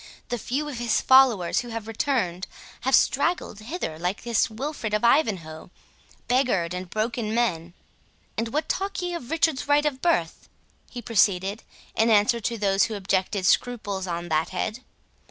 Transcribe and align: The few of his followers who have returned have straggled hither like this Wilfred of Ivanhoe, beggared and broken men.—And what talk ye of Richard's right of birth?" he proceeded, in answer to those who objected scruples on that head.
The 0.29 0.39
few 0.39 0.67
of 0.67 0.79
his 0.79 0.99
followers 0.99 1.59
who 1.59 1.67
have 1.67 1.87
returned 1.87 2.47
have 2.79 2.95
straggled 2.95 3.59
hither 3.59 3.99
like 3.99 4.23
this 4.23 4.49
Wilfred 4.49 4.95
of 4.95 5.03
Ivanhoe, 5.03 5.69
beggared 6.27 6.73
and 6.73 6.89
broken 6.89 7.35
men.—And 7.35 8.47
what 8.47 8.67
talk 8.67 8.99
ye 9.03 9.13
of 9.13 9.29
Richard's 9.29 9.67
right 9.67 9.85
of 9.85 10.01
birth?" 10.01 10.49
he 10.89 11.03
proceeded, 11.03 11.61
in 11.95 12.09
answer 12.09 12.39
to 12.39 12.57
those 12.57 12.85
who 12.85 12.95
objected 12.95 13.45
scruples 13.45 14.07
on 14.07 14.29
that 14.29 14.49
head. 14.49 14.79